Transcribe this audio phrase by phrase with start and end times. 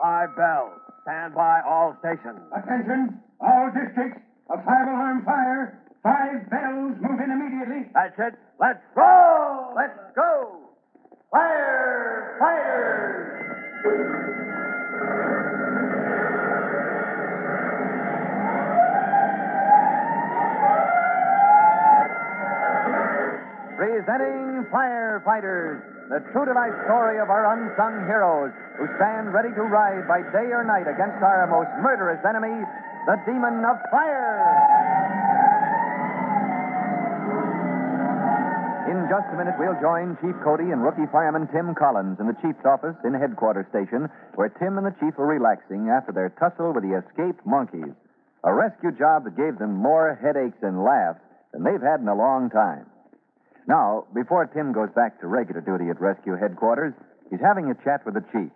[0.00, 0.80] Five bells.
[1.02, 2.40] Stand by all stations.
[2.56, 4.20] Attention, all districts.
[4.48, 5.78] A five-alarm fire.
[6.02, 6.96] Five bells.
[7.04, 7.90] Move in immediately.
[7.92, 8.34] That's it.
[8.58, 9.74] Let's roll.
[9.76, 10.56] Let's go.
[11.30, 12.36] Fire!
[12.40, 13.36] Fire!
[23.76, 29.60] Presenting Firefighters, the true to life story of our unsung heroes who stand ready to
[29.68, 32.64] ride by day or night against our most murderous enemy,
[33.04, 34.40] the demon of fire.
[38.88, 42.32] In just a minute, we'll join Chief Cody and rookie fireman Tim Collins in the
[42.40, 44.08] chief's office in headquarters station,
[44.40, 47.92] where Tim and the chief are relaxing after their tussle with the escaped monkeys.
[48.48, 51.20] A rescue job that gave them more headaches and laughs
[51.52, 52.88] than they've had in a long time.
[53.68, 56.94] Now, before Tim goes back to regular duty at rescue headquarters,
[57.28, 58.48] he's having a chat with the chief.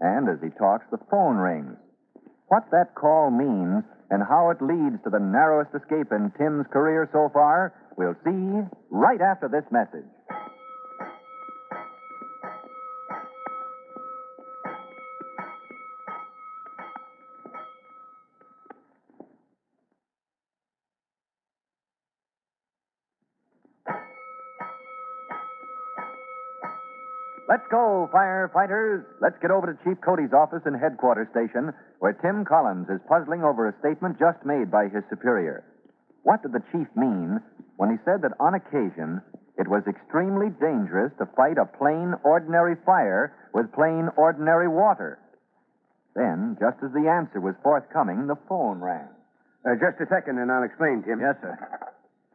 [0.00, 1.76] And as he talks, the phone rings.
[2.48, 7.08] What that call means and how it leads to the narrowest escape in Tim's career
[7.12, 10.08] so far, we'll see right after this message.
[27.50, 29.02] Let's go, firefighters.
[29.18, 33.42] Let's get over to Chief Cody's office in headquarters station, where Tim Collins is puzzling
[33.42, 35.66] over a statement just made by his superior.
[36.22, 37.42] What did the chief mean
[37.74, 39.18] when he said that on occasion
[39.58, 45.18] it was extremely dangerous to fight a plain, ordinary fire with plain, ordinary water?
[46.14, 49.10] Then, just as the answer was forthcoming, the phone rang.
[49.66, 51.18] Uh, just a second, and I'll explain, Tim.
[51.18, 51.58] Yes, sir.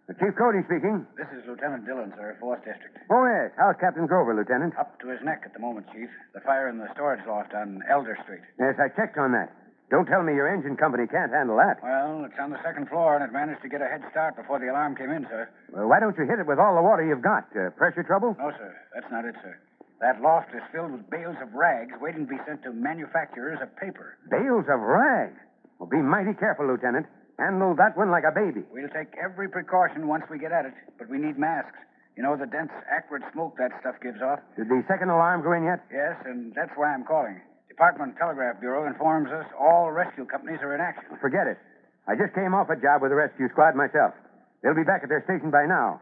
[0.06, 1.02] Uh, Chief Cody speaking.
[1.18, 2.94] This is Lieutenant Dillon, sir, 4th District.
[3.10, 3.50] Oh, yes.
[3.58, 4.78] How's Captain Grover, Lieutenant?
[4.78, 6.10] Up to his neck at the moment, Chief.
[6.38, 8.46] The fire in the storage loft on Elder Street.
[8.60, 9.50] Yes, I checked on that.
[9.90, 11.82] Don't tell me your engine company can't handle that.
[11.82, 14.58] Well, it's on the second floor, and it managed to get a head start before
[14.60, 15.50] the alarm came in, sir.
[15.74, 17.50] Well, why don't you hit it with all the water you've got?
[17.54, 18.36] Uh, pressure trouble?
[18.38, 18.74] No, sir.
[18.94, 19.58] That's not it, sir.
[20.02, 23.74] That loft is filled with bales of rags waiting to be sent to manufacturers of
[23.78, 24.18] paper.
[24.30, 25.38] Bales of rags.
[25.80, 27.06] Well, be mighty careful, Lieutenant.
[27.38, 28.64] Handle that one like a baby.
[28.72, 31.76] We'll take every precaution once we get at it, but we need masks.
[32.16, 34.40] You know the dense, acrid smoke that stuff gives off?
[34.56, 35.84] Did the second alarm go in yet?
[35.92, 37.42] Yes, and that's why I'm calling.
[37.68, 41.20] Department Telegraph Bureau informs us all rescue companies are in action.
[41.20, 41.60] Forget it.
[42.08, 44.16] I just came off a job with the rescue squad myself.
[44.64, 46.00] They'll be back at their station by now.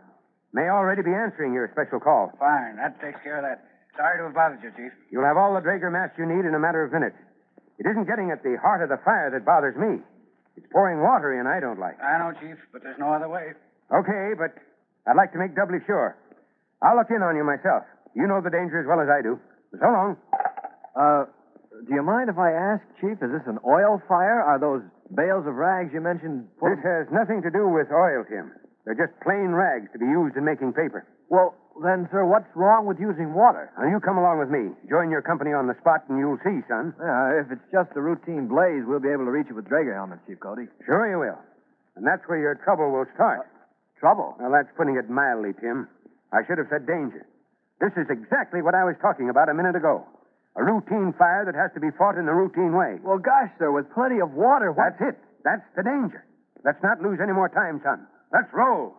[0.54, 2.30] May already be answering your special call.
[2.38, 3.66] Fine, that takes care of that.
[3.98, 4.94] Sorry to have bothered you, Chief.
[5.10, 7.18] You'll have all the Drager masks you need in a matter of minutes.
[7.82, 9.98] It isn't getting at the heart of the fire that bothers me.
[10.56, 11.98] It's pouring water in I don't like.
[12.02, 13.54] I know, Chief, but there's no other way.
[13.90, 14.54] Okay, but
[15.10, 16.18] I'd like to make doubly sure.
[16.82, 17.84] I'll look in on you myself.
[18.16, 19.40] You know the danger as well as I do.
[19.74, 20.18] So long.
[20.94, 21.26] Uh,
[21.88, 24.46] do you mind if I ask, Chief, is this an oil fire?
[24.46, 28.24] Are those bales of rags you mentioned full This has nothing to do with oil,
[28.30, 28.54] Tim.
[28.86, 31.08] They're just plain rags to be used in making paper.
[31.30, 33.74] Well, then, sir, what's wrong with using water?
[33.80, 34.70] Now, you come along with me.
[34.86, 36.94] Join your company on the spot, and you'll see, son.
[37.02, 39.98] Yeah, if it's just a routine blaze, we'll be able to reach it with Drager
[39.98, 40.70] helmets, Chief Cody.
[40.86, 41.42] Sure you will.
[41.98, 43.50] And that's where your trouble will start.
[43.98, 44.38] Trouble?
[44.38, 45.90] Well, that's putting it mildly, Tim.
[46.30, 47.26] I should have said danger.
[47.82, 50.06] This is exactly what I was talking about a minute ago.
[50.56, 53.02] A routine fire that has to be fought in the routine way.
[53.02, 54.94] Well, gosh, sir, with plenty of water, what?
[55.00, 55.18] That's it.
[55.44, 56.22] That's the danger.
[56.64, 58.06] Let's not lose any more time, son.
[58.32, 58.94] Let's roll.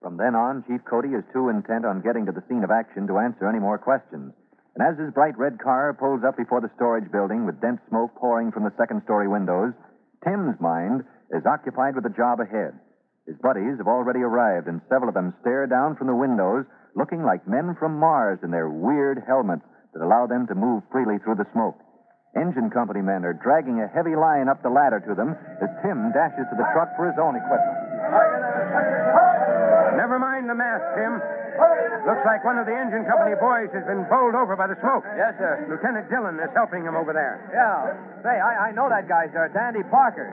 [0.00, 3.06] From then on, Chief Cody is too intent on getting to the scene of action
[3.08, 4.32] to answer any more questions.
[4.78, 8.14] And as his bright red car pulls up before the storage building with dense smoke
[8.14, 9.74] pouring from the second story windows,
[10.22, 11.02] Tim's mind
[11.34, 12.78] is occupied with the job ahead.
[13.26, 17.24] His buddies have already arrived, and several of them stare down from the windows, looking
[17.26, 21.42] like men from Mars in their weird helmets that allow them to move freely through
[21.42, 21.76] the smoke.
[22.36, 26.12] Engine company men are dragging a heavy line up the ladder to them as Tim
[26.14, 29.07] dashes to the truck for his own equipment.
[30.48, 31.20] The mask, Tim.
[32.08, 35.04] Looks like one of the engine company boys has been bowled over by the smoke.
[35.12, 35.68] Yes, sir.
[35.68, 37.36] Lieutenant Dillon is helping him over there.
[37.52, 37.92] Yeah.
[38.24, 39.52] Say, I, I know that guy, sir.
[39.52, 40.32] It's Andy Parker.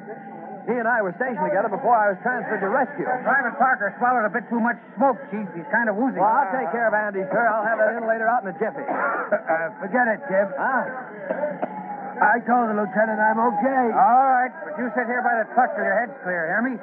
[0.72, 3.04] He and I were stationed together before I was transferred to rescue.
[3.28, 5.46] Private Parker swallowed a bit too much smoke, Chief.
[5.52, 6.16] He's kind of woozy.
[6.16, 7.44] Well, I'll take care of Andy, sir.
[7.52, 8.88] I'll have that in later out in a jiffy.
[9.36, 10.48] Uh, forget it, Jim.
[10.58, 12.24] Huh?
[12.24, 13.86] I told the lieutenant I'm okay.
[13.92, 16.80] All right, but you sit here by the truck till your head's clear, hear me?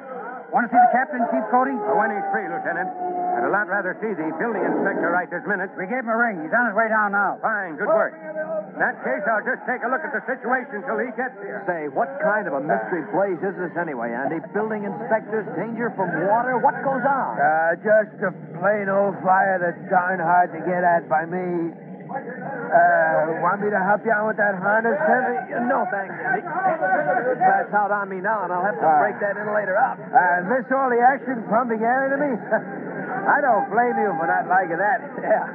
[0.53, 1.73] Want to see the captain, Chief Cody?
[1.73, 2.85] Oh, when he's free, Lieutenant.
[2.85, 5.73] I'd a lot rather see the building inspector right this minute.
[5.73, 6.45] We gave him a ring.
[6.45, 7.41] He's on his way down now.
[7.41, 8.13] Fine, good work.
[8.13, 11.65] In that case, I'll just take a look at the situation till he gets here.
[11.65, 14.45] Say, what kind of a mystery blaze is this anyway, Andy?
[14.53, 16.61] Building inspectors, danger from water?
[16.61, 17.33] What goes on?
[17.41, 18.29] Uh, just a
[18.61, 21.73] plain old fire that's darn hard to get at by me.
[22.13, 25.67] Uh, want me to help you out with that harness, Tim?
[25.69, 26.41] No, thanks, Andy.
[26.45, 28.99] Pass out on me now, and I'll have to Ah.
[29.01, 29.97] break that in later up.
[29.99, 32.31] Uh, miss all the action pumping air into me?
[33.29, 34.99] I don't blame you for not liking that.
[35.21, 35.45] Yeah.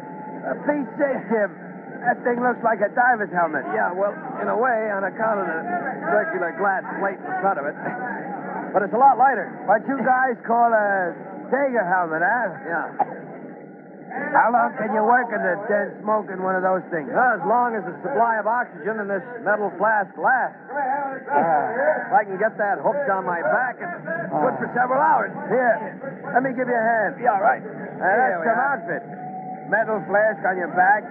[0.50, 1.50] Uh, Pete's sake, Tim.
[2.06, 3.66] That thing looks like a diver's helmet.
[3.74, 5.60] Yeah, well, in a way, on account of the
[6.14, 7.74] circular glass plate in front of it.
[8.72, 9.50] But it's a lot lighter.
[9.66, 11.12] What you guys call a
[11.50, 12.48] Drager helmet, huh?
[12.62, 13.27] Yeah.
[14.32, 17.08] How long can you work in the dense smoke in one of those things?
[17.10, 20.58] Well, as long as the supply of oxygen in this metal flask lasts.
[20.68, 23.98] If I can get that hooked on my back, it's
[24.30, 25.32] good for several hours.
[25.48, 25.98] Here,
[26.32, 27.20] let me give you a hand.
[27.20, 27.64] Yeah, right.
[27.64, 29.02] Uh, that's some outfit.
[29.68, 31.04] Metal flask on your back,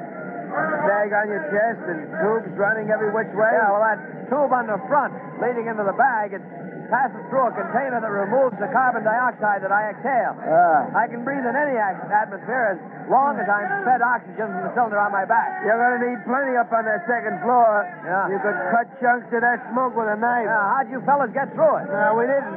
[0.88, 3.52] bag on your chest, and tubes running every which way.
[3.54, 4.00] Yeah, well, that
[4.30, 6.44] tube on the front leading into the bag, it
[6.88, 10.40] passes through a container that removes the carbon dioxide that I exhale.
[10.40, 10.88] Ah.
[10.96, 12.80] I can breathe in any atmosphere as
[13.12, 15.68] long as I'm fed oxygen from the cylinder on my back.
[15.68, 17.84] You're going to need plenty up on that second floor.
[18.08, 18.32] Yeah.
[18.32, 20.48] You could cut chunks of that smoke with a knife.
[20.48, 21.92] Yeah, how'd you fellas get through it?
[21.92, 22.56] No, we didn't.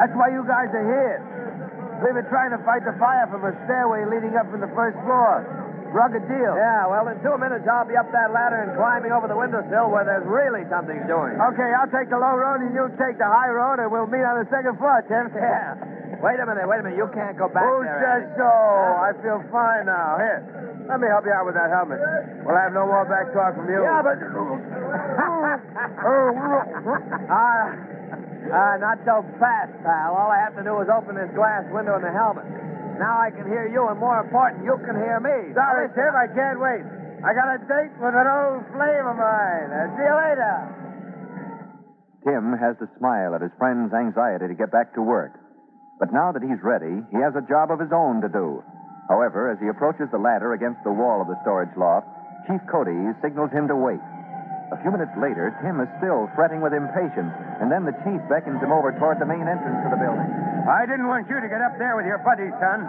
[0.00, 1.20] That's why you guys are here.
[2.00, 4.96] We've been trying to fight the fire from a stairway leading up from the first
[5.04, 5.44] floor.
[5.90, 6.54] Rugged deal.
[6.54, 9.90] Yeah, well, in two minutes I'll be up that ladder and climbing over the windowsill
[9.90, 11.34] where there's really something doing.
[11.34, 14.22] Okay, I'll take the low road and you take the high road, and we'll meet
[14.22, 15.28] on the second floor, Tim.
[15.40, 15.74] Yeah.
[16.20, 17.00] Wait a minute, wait a minute.
[17.00, 17.96] You can't go back Who there.
[18.04, 18.36] says Andy.
[18.36, 18.44] so?
[18.44, 20.20] I feel fine now.
[20.20, 20.44] Here,
[20.84, 21.96] let me help you out with that helmet.
[22.44, 23.80] We'll have no more back talk from you.
[23.80, 24.20] Yeah, but.
[27.30, 27.72] Ah,
[28.52, 30.14] ah, not so fast, pal.
[30.16, 32.44] All I have to do is open this glass window in the helmet.
[33.00, 35.56] Now I can hear you, and more important, you can hear me.
[35.56, 36.84] Sorry, Now, Tim, I can't wait.
[37.24, 39.68] I got a date with an old flame of mine.
[39.72, 40.54] Uh, see you later.
[42.28, 45.32] Tim has to smile at his friend's anxiety to get back to work.
[45.96, 48.60] But now that he's ready, he has a job of his own to do.
[49.08, 52.04] However, as he approaches the ladder against the wall of the storage loft,
[52.48, 54.00] Chief Cody signals him to wait.
[54.72, 57.32] A few minutes later, Tim is still fretting with impatience,
[57.64, 60.30] and then the chief beckons him over toward the main entrance to the building.
[60.66, 62.84] I didn't want you to get up there with your buddies, son,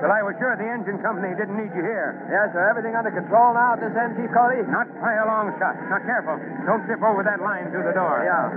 [0.00, 2.18] till I was sure the engine company didn't need you here.
[2.26, 2.62] Yes, sir.
[2.66, 4.62] Everything under control now at this end, Chief Cody?
[4.66, 5.78] Not by a long shot.
[5.86, 6.36] Now, careful.
[6.66, 8.22] Don't trip over that line through the door.
[8.26, 8.50] Yeah.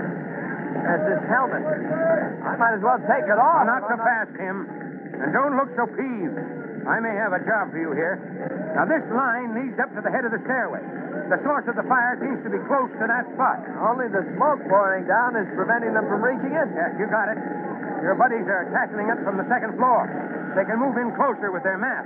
[0.86, 1.64] That's this helmet.
[1.64, 3.64] I might as well take it off.
[3.66, 4.68] Not so fast, Tim.
[5.22, 6.36] And don't look so peeved.
[6.86, 8.22] I may have a job for you here.
[8.78, 10.84] Now, this line leads up to the head of the stairway.
[11.32, 13.66] The source of the fire seems to be close to that spot.
[13.82, 16.70] Only the smoke pouring down is preventing them from reaching it.
[16.78, 17.40] Yes, you got it.
[18.06, 20.06] Your buddies are tackling it from the second floor.
[20.54, 22.06] They can move in closer with their mask.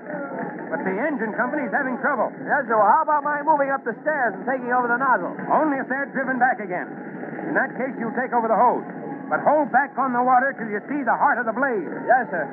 [0.71, 2.31] But the engine company's having trouble.
[2.39, 2.79] Yes, sir.
[2.79, 5.35] Well, how about my moving up the stairs and taking over the nozzle?
[5.51, 6.87] Only if they're driven back again.
[7.51, 8.87] In that case, you'll take over the hose.
[9.27, 11.91] But hold back on the water till you see the heart of the blaze.
[12.07, 12.47] Yes, sir.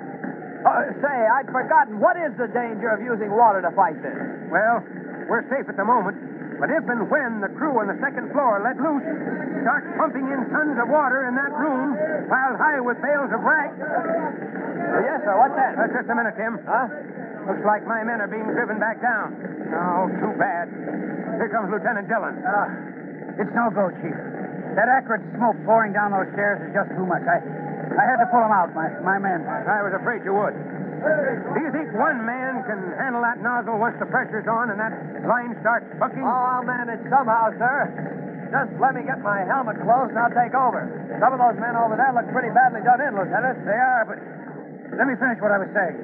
[0.66, 2.02] Uh, say, I'd forgotten.
[2.02, 4.18] What is the danger of using water to fight this?
[4.50, 4.82] Well,
[5.30, 6.18] we're safe at the moment.
[6.58, 9.06] But if and when the crew on the second floor let loose,
[9.66, 11.98] start pumping in tons of water in that room,
[12.30, 13.74] piled high with bales of rags.
[13.74, 15.34] Uh, yes, sir.
[15.34, 15.74] What's that?
[15.74, 16.62] Uh, just a minute, Tim.
[16.62, 16.86] Huh?
[17.50, 19.34] Looks like my men are being driven back down.
[19.74, 20.70] Oh, too bad.
[20.70, 22.38] Here comes Lieutenant Dillon.
[22.46, 24.14] Uh, it's no go, Chief.
[24.78, 27.26] That acrid smoke pouring down those stairs is just too much.
[27.26, 29.50] I, I had to pull them out, my, my men.
[29.50, 30.54] I was afraid you would.
[30.54, 35.26] Do you think one man can handle that nozzle once the pressure's on and that
[35.26, 36.22] line starts bucking?
[36.22, 38.05] Oh, I'll manage somehow, sir.
[38.50, 40.86] Just let me get my helmet closed and I'll take over.
[41.18, 43.58] Some of those men over there look pretty badly done in, Lieutenant.
[43.66, 44.18] They are, but
[44.94, 45.96] let me finish what I was saying.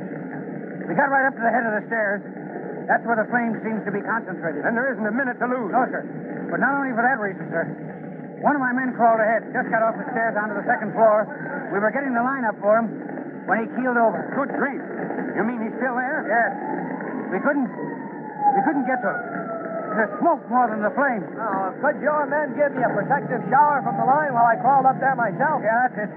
[0.90, 2.20] We got right up to the head of the stairs.
[2.90, 4.66] That's where the flame seems to be concentrated.
[4.66, 5.70] And there isn't a minute to lose.
[5.70, 6.02] No, sir.
[6.50, 7.64] But not only for that reason, sir.
[8.42, 11.30] One of my men crawled ahead, just got off the stairs onto the second floor.
[11.70, 12.90] We were getting the line up for him
[13.46, 14.18] when he keeled over.
[14.34, 14.82] Good grief.
[15.38, 16.26] You mean he's still there?
[16.26, 16.50] Yes.
[17.30, 17.70] We couldn't.
[17.70, 19.41] We couldn't get to him.
[19.92, 21.20] The smoke more than the flame.
[21.36, 24.88] Oh, could your men give me a protective shower from the line while I crawled
[24.88, 25.60] up there myself?
[25.60, 26.10] Yeah, that's it.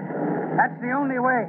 [0.56, 1.44] That's the only way.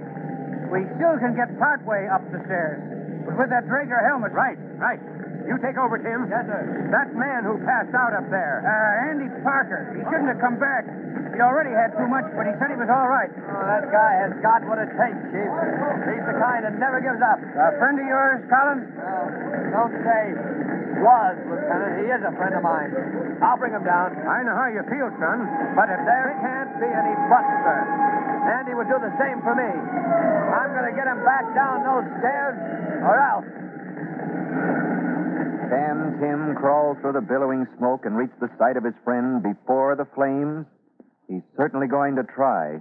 [0.67, 2.83] We still can get part way up the stairs.
[3.23, 4.35] But with that Drager helmet.
[4.35, 4.99] Right, right.
[5.47, 6.27] You take over, Tim.
[6.27, 6.91] Yes, sir.
[6.91, 8.59] That man who passed out up there.
[8.59, 9.95] Uh, Andy Parker.
[9.95, 10.83] He shouldn't have come back.
[11.31, 13.31] He already had too much, but he said he was all right.
[13.31, 15.47] Oh, that guy has got what it takes, Chief.
[15.47, 17.39] He's the kind that never gives up.
[17.39, 18.91] A friend of yours, Collins?
[18.99, 19.27] Well,
[19.71, 20.23] don't say
[21.01, 21.93] was, Lieutenant.
[22.01, 22.91] He is a friend of mine.
[23.41, 24.15] I'll bring him down.
[24.27, 25.45] I know how you feel, son.
[25.75, 27.79] But if there can't be any buts, sir,
[28.57, 29.67] Andy would do the same for me.
[29.67, 32.55] I'm going to get him back down those stairs,
[33.03, 33.49] or else.
[35.67, 39.95] Can Tim crawl through the billowing smoke and reach the side of his friend before
[39.99, 40.65] the flames?
[41.27, 42.79] He's certainly going to try.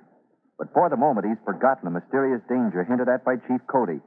[0.58, 4.00] But for the moment, he's forgotten the mysterious danger hinted at by Chief Cody.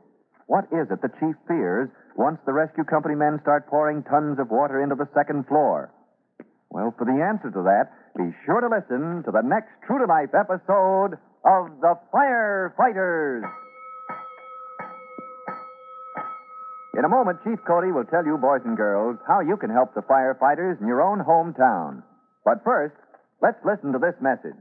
[0.47, 4.51] What is it the chief fears once the rescue company men start pouring tons of
[4.51, 5.87] water into the second floor?
[6.69, 10.05] Well, for the answer to that, be sure to listen to the next True to
[10.05, 11.15] Life episode
[11.47, 13.47] of The Firefighters.
[16.99, 19.95] In a moment, Chief Cody will tell you, boys and girls, how you can help
[19.95, 22.03] the firefighters in your own hometown.
[22.43, 22.99] But first,
[23.41, 24.59] let's listen to this message.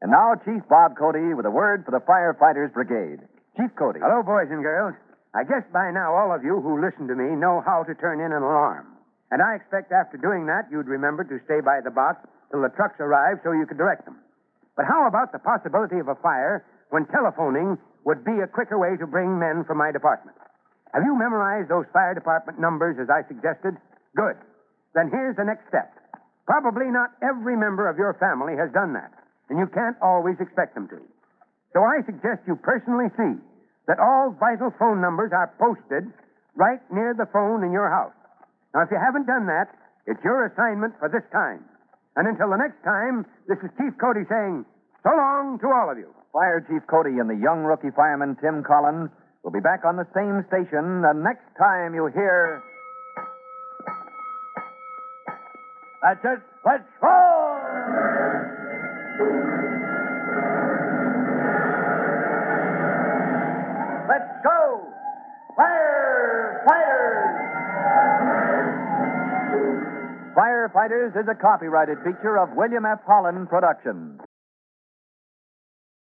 [0.00, 3.20] And now, Chief Bob Cody with a word for the Firefighters Brigade.
[3.56, 4.00] Chief Cody.
[4.00, 4.96] Hello, boys and girls.
[5.36, 8.18] I guess by now all of you who listen to me know how to turn
[8.18, 8.96] in an alarm.
[9.30, 12.72] And I expect after doing that, you'd remember to stay by the box till the
[12.74, 14.18] trucks arrive so you could direct them.
[14.74, 17.76] But how about the possibility of a fire when telephoning
[18.08, 20.36] would be a quicker way to bring men from my department?
[20.94, 23.76] Have you memorized those fire department numbers as I suggested?
[24.16, 24.34] Good.
[24.96, 25.94] Then here's the next step.
[26.46, 29.14] Probably not every member of your family has done that,
[29.50, 31.02] and you can't always expect them to.
[31.74, 33.34] So I suggest you personally see
[33.90, 36.06] that all vital phone numbers are posted
[36.54, 38.14] right near the phone in your house.
[38.74, 39.74] Now, if you haven't done that,
[40.06, 41.66] it's your assignment for this time.
[42.16, 44.64] And until the next time, this is Chief Cody saying
[45.02, 46.14] so long to all of you.
[46.32, 49.10] Fire Chief Cody and the young rookie fireman Tim Collins
[49.42, 52.62] will be back on the same station the next time you hear.
[56.02, 56.40] That's it.
[56.64, 58.59] Let's roar!
[64.08, 64.82] Let's go!
[65.58, 67.10] Firefighters!
[70.34, 73.00] Firefighters is a copyrighted feature of William F.
[73.06, 74.20] Holland Productions.